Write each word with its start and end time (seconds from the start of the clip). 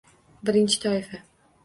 Birinchi 0.49 0.81
toifa 0.85 1.21